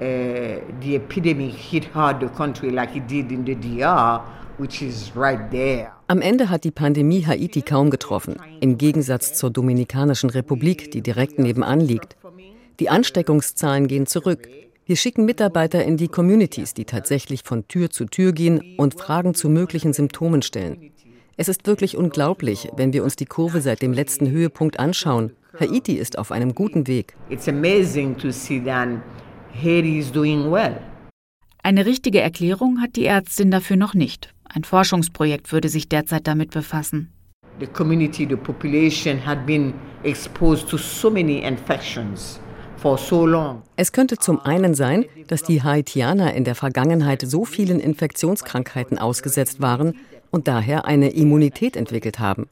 the 0.00 0.96
epidemic 0.96 1.54
hit 1.54 1.94
hard 1.94 2.20
the 2.20 2.28
country 2.28 2.70
like 2.70 2.96
it 2.96 3.06
did 3.06 3.30
in 3.30 3.44
the 3.44 3.54
DR, 3.54 4.22
which 4.58 4.82
is 4.82 5.12
right 5.14 5.50
there. 5.50 5.92
Am 6.08 6.22
Ende 6.22 6.50
hat 6.50 6.64
die 6.64 6.70
Pandemie 6.70 7.26
Haiti 7.26 7.62
kaum 7.62 7.90
getroffen, 7.90 8.36
im 8.60 8.78
Gegensatz 8.78 9.34
zur 9.34 9.50
Dominikanischen 9.50 10.30
Republik, 10.30 10.90
die 10.90 11.02
direkt 11.02 11.38
nebenan 11.38 11.80
liegt. 11.80 12.16
Die 12.80 12.88
Ansteckungszahlen 12.88 13.86
gehen 13.86 14.06
zurück. 14.06 14.48
Wir 14.86 14.96
schicken 14.96 15.24
Mitarbeiter 15.24 15.84
in 15.84 15.96
die 15.96 16.08
Communities, 16.08 16.74
die 16.74 16.84
tatsächlich 16.84 17.42
von 17.44 17.68
Tür 17.68 17.90
zu 17.90 18.06
Tür 18.06 18.32
gehen 18.32 18.74
und 18.76 18.98
Fragen 18.98 19.34
zu 19.34 19.48
möglichen 19.48 19.92
Symptomen 19.92 20.42
stellen. 20.42 20.90
Es 21.36 21.48
ist 21.48 21.66
wirklich 21.66 21.96
unglaublich, 21.96 22.68
wenn 22.76 22.92
wir 22.92 23.04
uns 23.04 23.16
die 23.16 23.26
Kurve 23.26 23.60
seit 23.60 23.82
dem 23.82 23.92
letzten 23.92 24.30
Höhepunkt 24.30 24.80
anschauen. 24.80 25.32
Haiti 25.58 25.92
ist 25.92 26.18
auf 26.18 26.32
einem 26.32 26.54
guten 26.54 26.86
Weg. 26.86 27.14
It's 27.28 27.48
amazing 27.48 28.16
to 28.16 28.30
see 28.30 28.60
that 28.64 28.88
Haiti 29.54 29.98
is 29.98 30.12
doing 30.12 30.50
well. 30.50 30.80
Eine 31.62 31.86
richtige 31.86 32.20
Erklärung 32.20 32.80
hat 32.80 32.96
die 32.96 33.06
Ärztin 33.06 33.50
dafür 33.50 33.76
noch 33.76 33.94
nicht. 33.94 34.32
Ein 34.44 34.64
Forschungsprojekt 34.64 35.52
würde 35.52 35.68
sich 35.68 35.88
derzeit 35.88 36.26
damit 36.26 36.50
befassen. 36.50 37.12
The 37.60 37.66
community, 37.66 38.26
the 38.28 38.36
population 38.36 39.24
had 39.24 39.44
been 39.44 39.74
exposed 40.02 40.68
to 40.68 40.78
so 40.78 41.10
many 41.10 41.38
infections. 41.40 42.40
Es 43.76 43.92
könnte 43.92 44.16
zum 44.16 44.40
einen 44.40 44.74
sein, 44.74 45.04
dass 45.26 45.42
die 45.42 45.62
Haitianer 45.62 46.32
in 46.32 46.44
der 46.44 46.54
Vergangenheit 46.54 47.22
so 47.26 47.44
vielen 47.44 47.78
Infektionskrankheiten 47.78 48.98
ausgesetzt 48.98 49.60
waren 49.60 49.98
und 50.30 50.48
daher 50.48 50.86
eine 50.86 51.10
Immunität 51.10 51.76
entwickelt 51.76 52.20
haben. 52.20 52.48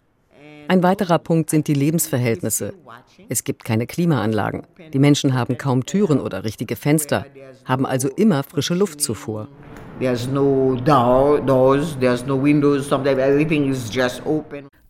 Ein 0.68 0.82
weiterer 0.82 1.18
Punkt 1.18 1.48
sind 1.48 1.66
die 1.66 1.74
Lebensverhältnisse. 1.74 2.74
Es 3.28 3.42
gibt 3.42 3.64
keine 3.64 3.86
Klimaanlagen. 3.86 4.66
Die 4.92 4.98
Menschen 4.98 5.32
haben 5.34 5.56
kaum 5.56 5.86
Türen 5.86 6.20
oder 6.20 6.44
richtige 6.44 6.76
Fenster, 6.76 7.24
haben 7.64 7.86
also 7.86 8.08
immer 8.08 8.42
frische 8.42 8.74
Luftzufuhr. 8.74 9.48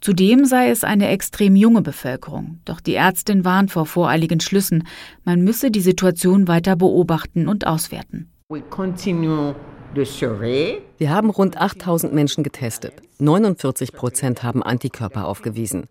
Zudem 0.00 0.44
sei 0.44 0.70
es 0.70 0.85
eine 0.85 1.08
extrem 1.08 1.56
junge 1.56 1.82
Bevölkerung. 1.82 2.61
Doch 2.64 2.80
die 2.80 2.94
Ärztin 2.94 3.44
warnt 3.44 3.70
vor 3.70 3.87
voreiligen 3.87 4.40
Schlüssen. 4.40 4.87
Man 5.25 5.42
müsse 5.42 5.70
die 5.70 5.80
Situation 5.80 6.49
weiter 6.49 6.76
beobachten 6.76 7.49
und 7.49 7.66
auswerten. 7.66 8.30
We 8.50 8.62
continue 8.62 9.54
wir 9.95 11.11
haben 11.11 11.30
rund 11.30 11.57
8000 11.57 12.12
Menschen 12.12 12.45
getestet. 12.45 12.95
49 13.18 13.92
Prozent 13.92 14.42
haben 14.42 14.62
Antikörper 14.62 15.26
aufgewiesen. 15.26 15.87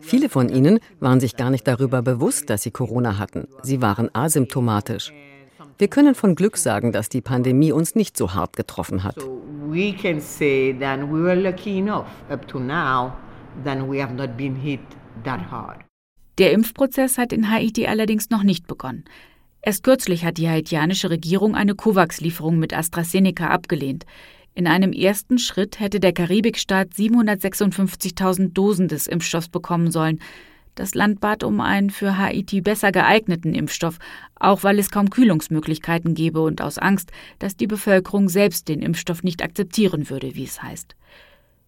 Viele 0.00 0.28
von 0.28 0.48
ihnen 0.48 0.80
waren 1.00 1.18
sich 1.20 1.36
gar 1.36 1.50
nicht 1.50 1.66
darüber 1.66 2.02
bewusst, 2.02 2.50
dass 2.50 2.62
sie 2.62 2.70
Corona 2.70 3.18
hatten. 3.18 3.48
Sie 3.62 3.82
waren 3.82 4.10
asymptomatisch. 4.14 5.12
Wir 5.78 5.88
können 5.88 6.14
von 6.14 6.34
Glück 6.36 6.56
sagen, 6.56 6.92
dass 6.92 7.08
die 7.08 7.20
Pandemie 7.20 7.72
uns 7.72 7.94
nicht 7.94 8.16
so 8.16 8.34
hart 8.34 8.56
getroffen 8.56 9.02
hat. 9.02 9.16
Der 16.38 16.52
Impfprozess 16.52 17.18
hat 17.18 17.32
in 17.32 17.50
Haiti 17.50 17.86
allerdings 17.86 18.30
noch 18.30 18.42
nicht 18.42 18.66
begonnen. 18.66 19.04
Erst 19.66 19.82
kürzlich 19.82 20.26
hat 20.26 20.36
die 20.36 20.50
haitianische 20.50 21.08
Regierung 21.08 21.54
eine 21.54 21.74
COVAX-Lieferung 21.74 22.58
mit 22.58 22.74
AstraZeneca 22.76 23.46
abgelehnt. 23.46 24.04
In 24.54 24.66
einem 24.66 24.92
ersten 24.92 25.38
Schritt 25.38 25.80
hätte 25.80 26.00
der 26.00 26.12
Karibikstaat 26.12 26.90
756.000 26.90 28.52
Dosen 28.52 28.88
des 28.88 29.06
Impfstoffs 29.06 29.48
bekommen 29.48 29.90
sollen. 29.90 30.20
Das 30.74 30.94
Land 30.94 31.20
bat 31.20 31.42
um 31.42 31.62
einen 31.62 31.88
für 31.88 32.18
Haiti 32.18 32.60
besser 32.60 32.92
geeigneten 32.92 33.54
Impfstoff, 33.54 33.98
auch 34.34 34.64
weil 34.64 34.78
es 34.78 34.90
kaum 34.90 35.08
Kühlungsmöglichkeiten 35.08 36.12
gäbe 36.12 36.42
und 36.42 36.60
aus 36.60 36.76
Angst, 36.76 37.10
dass 37.38 37.56
die 37.56 37.66
Bevölkerung 37.66 38.28
selbst 38.28 38.68
den 38.68 38.82
Impfstoff 38.82 39.22
nicht 39.22 39.42
akzeptieren 39.42 40.10
würde, 40.10 40.34
wie 40.34 40.44
es 40.44 40.62
heißt. 40.62 40.94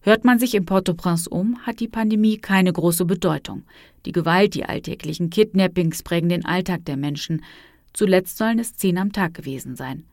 Hört 0.00 0.26
man 0.26 0.38
sich 0.38 0.54
in 0.54 0.66
Port-au-Prince 0.66 1.30
um, 1.30 1.58
hat 1.62 1.80
die 1.80 1.88
Pandemie 1.88 2.36
keine 2.36 2.74
große 2.74 3.06
Bedeutung. 3.06 3.62
Die 4.04 4.12
Gewalt, 4.12 4.52
die 4.52 4.66
alltäglichen 4.66 5.30
Kidnappings 5.30 6.02
prägen 6.02 6.28
den 6.28 6.44
Alltag 6.44 6.84
der 6.84 6.98
Menschen. 6.98 7.42
Zuletzt 7.96 8.36
sollen 8.36 8.58
es 8.58 8.76
zehn 8.76 8.98
am 8.98 9.12
Tag 9.12 9.32
gewesen 9.32 9.74
sein. 9.74 10.04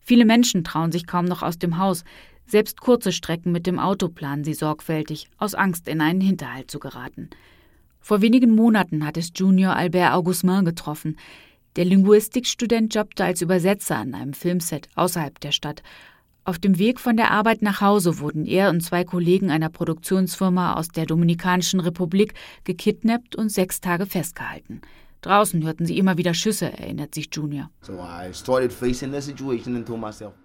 Viele 0.00 0.24
Menschen 0.24 0.64
trauen 0.64 0.90
sich 0.90 1.06
kaum 1.06 1.24
noch 1.24 1.44
aus 1.44 1.56
dem 1.56 1.78
Haus. 1.78 2.02
Selbst 2.46 2.80
kurze 2.80 3.12
Strecken 3.12 3.52
mit 3.52 3.64
dem 3.64 3.78
Auto 3.78 4.08
planen 4.08 4.42
sie 4.42 4.54
sorgfältig, 4.54 5.28
aus 5.38 5.54
Angst 5.54 5.86
in 5.86 6.00
einen 6.00 6.20
Hinterhalt 6.20 6.68
zu 6.68 6.80
geraten. 6.80 7.30
Vor 8.00 8.22
wenigen 8.22 8.56
Monaten 8.56 9.06
hat 9.06 9.16
es 9.16 9.30
Junior 9.36 9.76
Albert 9.76 10.14
Augustin 10.14 10.64
getroffen. 10.64 11.16
Der 11.76 11.84
Linguistikstudent 11.84 12.92
jobbte 12.92 13.24
als 13.24 13.40
Übersetzer 13.40 13.98
an 13.98 14.14
einem 14.14 14.32
Filmset 14.32 14.88
außerhalb 14.96 15.38
der 15.38 15.52
Stadt. 15.52 15.84
Auf 16.42 16.58
dem 16.58 16.76
Weg 16.80 16.98
von 16.98 17.16
der 17.16 17.30
Arbeit 17.30 17.62
nach 17.62 17.80
Hause 17.80 18.18
wurden 18.18 18.46
er 18.46 18.68
und 18.70 18.80
zwei 18.80 19.04
Kollegen 19.04 19.52
einer 19.52 19.68
Produktionsfirma 19.68 20.74
aus 20.74 20.88
der 20.88 21.06
Dominikanischen 21.06 21.78
Republik 21.78 22.34
gekidnappt 22.64 23.36
und 23.36 23.52
sechs 23.52 23.80
Tage 23.80 24.06
festgehalten. 24.06 24.80
Draußen 25.20 25.64
hörten 25.64 25.84
sie 25.84 25.98
immer 25.98 26.16
wieder 26.16 26.32
Schüsse, 26.34 26.72
erinnert 26.72 27.14
sich 27.14 27.28
Junior. 27.32 27.70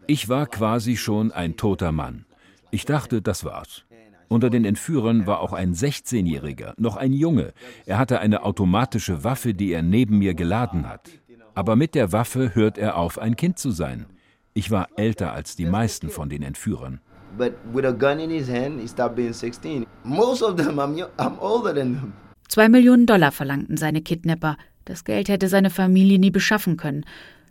Ich 0.07 0.29
war 0.29 0.47
quasi 0.47 0.97
schon 0.97 1.31
ein 1.31 1.57
toter 1.57 1.91
Mann. 1.91 2.25
Ich 2.71 2.85
dachte, 2.85 3.21
das 3.21 3.45
war's. 3.45 3.83
Unter 4.29 4.49
den 4.49 4.65
Entführern 4.65 5.27
war 5.27 5.41
auch 5.41 5.53
ein 5.53 5.75
16-Jähriger, 5.75 6.73
noch 6.77 6.97
ein 6.97 7.13
Junge. 7.13 7.53
Er 7.85 7.99
hatte 7.99 8.19
eine 8.19 8.43
automatische 8.43 9.23
Waffe, 9.23 9.53
die 9.53 9.71
er 9.71 9.83
neben 9.83 10.17
mir 10.17 10.33
geladen 10.33 10.89
hat. 10.89 11.09
Aber 11.53 11.75
mit 11.75 11.93
der 11.93 12.11
Waffe 12.11 12.55
hört 12.55 12.79
er 12.79 12.97
auf, 12.97 13.19
ein 13.19 13.35
Kind 13.35 13.59
zu 13.59 13.69
sein. 13.69 14.07
Ich 14.55 14.71
war 14.71 14.87
älter 14.95 15.33
als 15.33 15.55
die 15.55 15.65
meisten 15.65 16.09
von 16.09 16.29
den 16.29 16.41
Entführern. 16.41 16.99
But 17.37 17.53
with 17.71 17.85
a 17.85 17.91
gun 17.91 18.19
in 18.19 18.29
his 18.29 18.47
hand, 18.47 18.79
he 18.79 18.87
stopped 18.87 19.15
being 19.15 19.33
16. 19.33 19.85
Most 20.03 20.43
of 20.43 20.55
them, 20.55 20.79
I'm, 20.79 20.95
I'm 21.17 21.39
older 21.39 21.73
than 21.73 21.95
them. 21.95 22.13
Zwei 22.53 22.69
Millionen 22.69 23.07
Dollar 23.07 23.31
verlangten 23.31 23.77
seine 23.77 24.03
Kidnapper. 24.03 24.57
Das 24.85 25.05
Geld 25.05 25.27
hätte 25.27 25.47
seine 25.47 25.71
Familie 25.71 26.19
nie 26.19 26.29
beschaffen 26.29 26.77
können. 26.77 27.03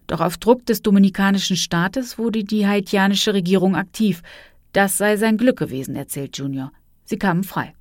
Doch 0.06 0.20
auf 0.20 0.36
Druck 0.36 0.64
des 0.64 0.80
dominikanischen 0.80 1.56
Staates 1.56 2.18
wurde 2.18 2.44
die 2.44 2.68
haitianische 2.68 3.34
Regierung 3.34 3.74
aktiv. 3.74 4.22
Das 4.72 4.98
sei 4.98 5.16
sein 5.16 5.38
Glück 5.38 5.58
gewesen, 5.58 5.96
erzählt 5.96 6.38
Junior. 6.38 6.70
Sie 7.04 7.18
kamen 7.18 7.42
frei. 7.42 7.74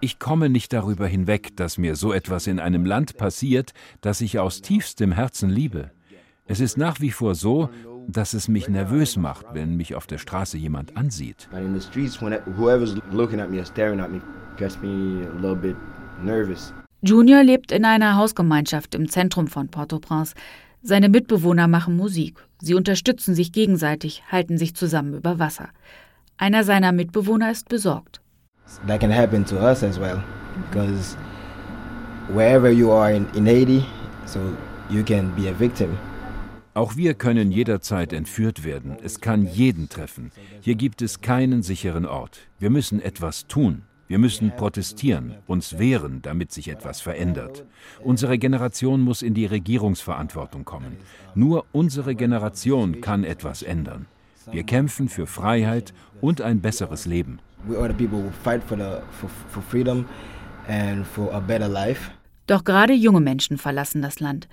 Ich 0.00 0.18
komme 0.18 0.48
nicht 0.48 0.72
darüber 0.72 1.06
hinweg, 1.06 1.54
dass 1.54 1.76
mir 1.76 1.96
so 1.96 2.14
etwas 2.14 2.46
in 2.46 2.58
einem 2.58 2.86
Land 2.86 3.18
passiert, 3.18 3.74
das 4.00 4.22
ich 4.22 4.38
aus 4.38 4.62
tiefstem 4.62 5.12
Herzen 5.12 5.50
liebe. 5.50 5.90
Es 6.46 6.60
ist 6.60 6.78
nach 6.78 7.00
wie 7.00 7.10
vor 7.10 7.34
so, 7.34 7.68
dass 8.08 8.34
es 8.34 8.48
mich 8.48 8.68
nervös 8.68 9.16
macht, 9.16 9.46
wenn 9.52 9.76
mich 9.76 9.94
auf 9.94 10.06
der 10.06 10.18
Straße 10.18 10.56
jemand 10.56 10.96
ansieht. 10.96 11.48
Junior 17.04 17.42
lebt 17.42 17.72
in 17.72 17.84
einer 17.84 18.16
Hausgemeinschaft 18.16 18.94
im 18.94 19.08
Zentrum 19.08 19.48
von 19.48 19.68
Port-au-Prince. 19.68 20.34
Seine 20.82 21.08
Mitbewohner 21.08 21.68
machen 21.68 21.96
Musik. 21.96 22.44
Sie 22.60 22.74
unterstützen 22.74 23.34
sich 23.34 23.52
gegenseitig, 23.52 24.22
halten 24.30 24.58
sich 24.58 24.74
zusammen 24.74 25.14
über 25.14 25.38
Wasser. 25.38 25.68
Einer 26.38 26.64
seiner 26.64 26.92
Mitbewohner 26.92 27.50
ist 27.50 27.68
besorgt. 27.68 28.20
That 28.86 29.00
can 29.00 29.12
happen 29.12 29.44
to 29.46 29.56
us 29.56 29.82
as 29.82 29.98
well, 29.98 30.22
because 30.70 31.16
wherever 32.32 32.70
you 32.70 32.90
are 32.90 33.12
in, 33.12 33.26
in 33.34 33.46
Haiti, 33.46 33.84
so 34.26 34.40
you 34.88 35.02
can 35.02 35.30
be 35.34 35.48
a 35.48 35.52
victim. 35.52 35.98
Auch 36.74 36.96
wir 36.96 37.12
können 37.12 37.52
jederzeit 37.52 38.14
entführt 38.14 38.64
werden. 38.64 38.96
Es 39.02 39.20
kann 39.20 39.46
jeden 39.46 39.90
treffen. 39.90 40.32
Hier 40.62 40.74
gibt 40.74 41.02
es 41.02 41.20
keinen 41.20 41.62
sicheren 41.62 42.06
Ort. 42.06 42.40
Wir 42.58 42.70
müssen 42.70 43.02
etwas 43.02 43.46
tun. 43.46 43.82
Wir 44.08 44.18
müssen 44.18 44.52
protestieren, 44.56 45.36
uns 45.46 45.78
wehren, 45.78 46.20
damit 46.22 46.50
sich 46.52 46.68
etwas 46.68 47.00
verändert. 47.00 47.64
Unsere 48.00 48.38
Generation 48.38 49.00
muss 49.00 49.22
in 49.22 49.34
die 49.34 49.46
Regierungsverantwortung 49.46 50.64
kommen. 50.64 50.96
Nur 51.34 51.64
unsere 51.72 52.14
Generation 52.14 53.00
kann 53.00 53.24
etwas 53.24 53.62
ändern. 53.62 54.06
Wir 54.50 54.64
kämpfen 54.64 55.08
für 55.08 55.26
Freiheit 55.26 55.94
und 56.20 56.40
ein 56.40 56.60
besseres 56.60 57.06
Leben. 57.06 57.38
Doch 62.46 62.64
gerade 62.64 62.92
junge 62.92 63.20
Menschen 63.20 63.56
verlassen 63.56 64.02
das 64.02 64.20
Land. 64.20 64.48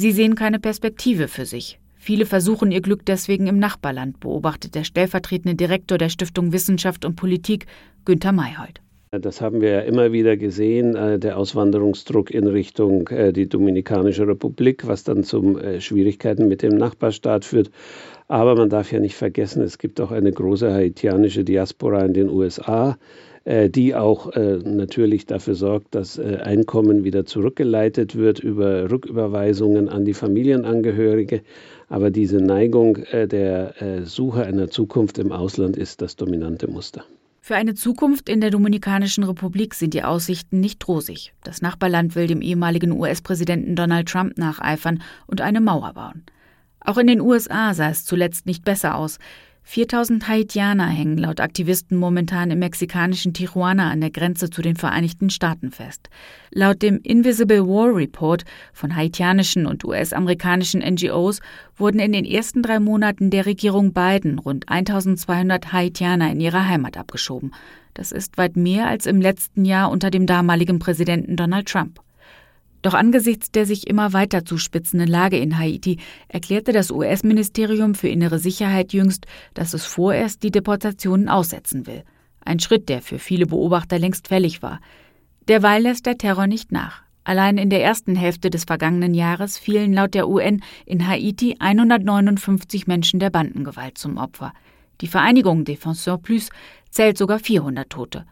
Sie 0.00 0.12
sehen 0.12 0.36
keine 0.36 0.60
Perspektive 0.60 1.26
für 1.26 1.44
sich. 1.44 1.80
Viele 1.96 2.24
versuchen 2.24 2.70
ihr 2.70 2.80
Glück 2.80 3.04
deswegen 3.04 3.48
im 3.48 3.58
Nachbarland, 3.58 4.20
beobachtet 4.20 4.76
der 4.76 4.84
stellvertretende 4.84 5.56
Direktor 5.56 5.98
der 5.98 6.08
Stiftung 6.08 6.52
Wissenschaft 6.52 7.04
und 7.04 7.16
Politik, 7.16 7.66
Günter 8.04 8.30
Mayhold. 8.30 8.80
Das 9.10 9.40
haben 9.40 9.60
wir 9.60 9.70
ja 9.70 9.80
immer 9.80 10.12
wieder 10.12 10.36
gesehen, 10.36 10.94
äh, 10.94 11.18
der 11.18 11.36
Auswanderungsdruck 11.36 12.30
in 12.30 12.46
Richtung 12.46 13.08
äh, 13.08 13.32
die 13.32 13.48
Dominikanische 13.48 14.28
Republik, 14.28 14.86
was 14.86 15.02
dann 15.02 15.24
zu 15.24 15.58
äh, 15.58 15.80
Schwierigkeiten 15.80 16.46
mit 16.46 16.62
dem 16.62 16.76
Nachbarstaat 16.76 17.44
führt. 17.44 17.72
Aber 18.28 18.54
man 18.54 18.68
darf 18.68 18.92
ja 18.92 19.00
nicht 19.00 19.16
vergessen, 19.16 19.62
es 19.62 19.78
gibt 19.78 20.00
auch 20.00 20.12
eine 20.12 20.30
große 20.30 20.72
haitianische 20.72 21.42
Diaspora 21.42 22.04
in 22.04 22.14
den 22.14 22.28
USA. 22.28 22.96
Äh, 23.48 23.70
die 23.70 23.94
auch 23.94 24.30
äh, 24.32 24.58
natürlich 24.58 25.24
dafür 25.24 25.54
sorgt, 25.54 25.94
dass 25.94 26.18
äh, 26.18 26.36
Einkommen 26.42 27.02
wieder 27.02 27.24
zurückgeleitet 27.24 28.14
wird 28.14 28.40
über 28.40 28.90
Rücküberweisungen 28.90 29.88
an 29.88 30.04
die 30.04 30.12
Familienangehörige. 30.12 31.40
Aber 31.88 32.10
diese 32.10 32.36
Neigung 32.36 32.98
der 33.10 33.72
Suche 34.04 34.44
einer 34.44 34.68
Zukunft 34.68 35.16
im 35.16 35.32
Ausland 35.32 35.78
ist 35.78 36.02
das 36.02 36.16
dominante 36.16 36.70
Muster. 36.70 37.02
Für 37.40 37.56
eine 37.56 37.74
Zukunft 37.74 38.28
in 38.28 38.42
der 38.42 38.50
Dominikanischen 38.50 39.24
Republik 39.24 39.72
sind 39.72 39.94
die 39.94 40.04
Aussichten 40.04 40.60
nicht 40.60 40.86
rosig. 40.86 41.32
Das 41.42 41.62
Nachbarland 41.62 42.14
will 42.14 42.26
dem 42.26 42.42
ehemaligen 42.42 42.92
US-Präsidenten 42.92 43.74
Donald 43.74 44.06
Trump 44.06 44.36
nacheifern 44.36 45.00
und 45.26 45.40
eine 45.40 45.62
Mauer 45.62 45.94
bauen. 45.94 46.24
Auch 46.80 46.98
in 46.98 47.06
den 47.06 47.22
USA 47.22 47.72
sah 47.72 47.88
es 47.88 48.04
zuletzt 48.04 48.44
nicht 48.44 48.64
besser 48.66 48.96
aus. 48.96 49.18
4000 49.70 50.26
Haitianer 50.26 50.86
hängen 50.86 51.18
laut 51.18 51.40
Aktivisten 51.40 51.98
momentan 51.98 52.50
im 52.50 52.58
mexikanischen 52.58 53.34
Tijuana 53.34 53.90
an 53.90 54.00
der 54.00 54.10
Grenze 54.10 54.48
zu 54.48 54.62
den 54.62 54.76
Vereinigten 54.76 55.28
Staaten 55.28 55.72
fest. 55.72 56.08
Laut 56.50 56.80
dem 56.80 57.00
Invisible 57.02 57.66
War 57.66 57.94
Report 57.94 58.46
von 58.72 58.96
haitianischen 58.96 59.66
und 59.66 59.84
US-amerikanischen 59.84 60.80
NGOs 60.80 61.40
wurden 61.76 61.98
in 61.98 62.12
den 62.12 62.24
ersten 62.24 62.62
drei 62.62 62.80
Monaten 62.80 63.28
der 63.28 63.44
Regierung 63.44 63.92
Biden 63.92 64.38
rund 64.38 64.66
1200 64.70 65.70
Haitianer 65.70 66.32
in 66.32 66.40
ihre 66.40 66.66
Heimat 66.66 66.96
abgeschoben. 66.96 67.52
Das 67.92 68.10
ist 68.10 68.38
weit 68.38 68.56
mehr 68.56 68.86
als 68.86 69.04
im 69.04 69.20
letzten 69.20 69.66
Jahr 69.66 69.90
unter 69.90 70.10
dem 70.10 70.24
damaligen 70.24 70.78
Präsidenten 70.78 71.36
Donald 71.36 71.68
Trump. 71.68 72.00
Doch 72.82 72.94
angesichts 72.94 73.50
der 73.50 73.66
sich 73.66 73.86
immer 73.86 74.12
weiter 74.12 74.44
zuspitzenden 74.44 75.08
Lage 75.08 75.38
in 75.38 75.58
Haiti 75.58 75.98
erklärte 76.28 76.72
das 76.72 76.90
US-Ministerium 76.90 77.94
für 77.94 78.08
innere 78.08 78.38
Sicherheit 78.38 78.92
jüngst, 78.92 79.26
dass 79.54 79.74
es 79.74 79.84
vorerst 79.84 80.42
die 80.42 80.50
Deportationen 80.50 81.28
aussetzen 81.28 81.86
will. 81.86 82.04
Ein 82.44 82.60
Schritt, 82.60 82.88
der 82.88 83.02
für 83.02 83.18
viele 83.18 83.46
Beobachter 83.46 83.98
längst 83.98 84.28
fällig 84.28 84.62
war. 84.62 84.80
Derweil 85.48 85.82
lässt 85.82 86.06
der 86.06 86.18
Terror 86.18 86.46
nicht 86.46 86.72
nach. 86.72 87.02
Allein 87.24 87.58
in 87.58 87.68
der 87.68 87.82
ersten 87.82 88.16
Hälfte 88.16 88.48
des 88.48 88.64
vergangenen 88.64 89.12
Jahres 89.12 89.58
fielen 89.58 89.92
laut 89.92 90.14
der 90.14 90.28
UN 90.28 90.62
in 90.86 91.06
Haiti 91.06 91.56
159 91.58 92.86
Menschen 92.86 93.20
der 93.20 93.28
Bandengewalt 93.28 93.98
zum 93.98 94.16
Opfer. 94.16 94.54
Die 95.02 95.08
Vereinigung 95.08 95.64
Défenseur 95.64 96.16
Plus 96.16 96.48
zählt 96.90 97.18
sogar 97.18 97.38
400 97.38 97.90
Tote. 97.90 98.24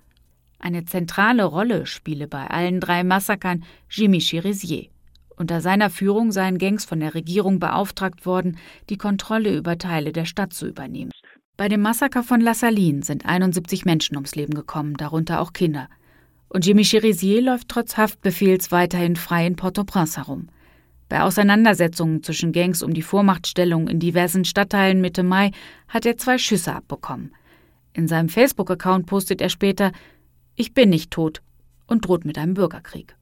Eine 0.59 0.85
zentrale 0.85 1.45
Rolle 1.45 1.87
spiele 1.87 2.27
bei 2.27 2.47
allen 2.47 2.81
drei 2.81 3.05
Massakern 3.05 3.65
Jimmy 3.91 4.21
Cherizier. 4.21 4.89
Unter 5.37 5.61
seiner 5.61 5.91
Führung 5.91 6.33
seien 6.33 6.59
Gangs 6.59 6.85
von 6.85 7.01
der 7.01 7.15
Regierung 7.15 7.59
beauftragt 7.59 8.25
worden, 8.25 8.57
die 8.89 8.97
Kontrolle 8.97 9.55
über 9.55 9.77
Teile 9.77 10.13
der 10.13 10.25
Stadt 10.25 10.55
zu 10.55 10.67
übernehmen. 10.67 11.13
Bei 11.59 11.69
dem 11.69 11.83
Massaker 11.83 12.23
von 12.23 12.41
La 12.41 12.55
Saline 12.55 13.03
sind 13.03 13.27
71 13.27 13.85
Menschen 13.85 14.17
ums 14.17 14.35
Leben 14.35 14.55
gekommen, 14.55 14.95
darunter 14.95 15.41
auch 15.41 15.53
Kinder. 15.53 15.89
Und 16.49 16.67
Jimmy 16.67 16.85
Cherizier 16.85 17.43
läuft 17.43 17.69
trotz 17.69 17.97
Haftbefehls 17.97 18.73
weiterhin 18.73 19.17
frei 19.17 19.47
in 19.47 19.57
Port-au-Prince 19.57 20.19
herum. 20.19 20.49
Bei 21.09 21.23
Auseinandersetzungen 21.23 22.23
zwischen 22.23 22.53
Gangs 22.53 22.83
um 22.83 22.93
die 22.93 23.03
Vormachtstellung 23.03 23.89
in 23.89 24.01
diversen 24.01 24.45
Stadtteilen 24.45 25.01
Mitte 25.01 25.23
Mai 25.23 25.53
hat 25.89 26.05
er 26.05 26.17
zwei 26.17 26.39
Schüsse 26.39 26.75
abbekommen. 26.75 27.33
In 27.93 28.09
seinem 28.09 28.29
Facebook-Account 28.29 29.07
postet 29.07 29.41
er 29.41 29.49
später, 29.49 29.93
ich 30.57 30.73
bin 30.73 30.89
nicht 30.89 31.11
tot 31.11 31.43
und 31.87 32.07
droht 32.07 32.25
mit 32.25 32.39
einem 32.39 32.55
Bürgerkrieg. 32.55 33.15